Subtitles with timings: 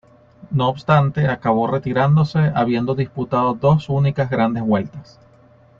[0.49, 5.19] No obstante acabó retirándose habiendo disputado dos únicas grandes vueltas.